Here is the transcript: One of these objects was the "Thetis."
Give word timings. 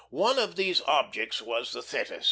One 0.09 0.39
of 0.39 0.55
these 0.55 0.81
objects 0.87 1.43
was 1.43 1.73
the 1.73 1.83
"Thetis." 1.83 2.19